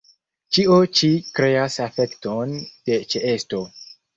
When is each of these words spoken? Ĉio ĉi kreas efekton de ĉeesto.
Ĉio 0.55 0.77
ĉi 0.99 1.09
kreas 1.39 1.77
efekton 1.87 2.59
de 2.71 3.01
ĉeesto. 3.15 3.63